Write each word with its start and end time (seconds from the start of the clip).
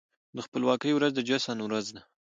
د 0.35 0.37
خپلواکۍ 0.45 0.91
ورځ 0.95 1.11
د 1.15 1.19
جشن 1.29 1.57
ورځ 1.63 1.85
ده. 1.95 2.01